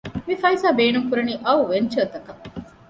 މި 0.27 0.33
ފައިސާ 0.41 0.67
ބޭނުން 0.79 1.07
ކުރަނީ 1.09 1.33
އައު 1.45 1.61
ވެންޗަރތަކަށް 1.69 2.41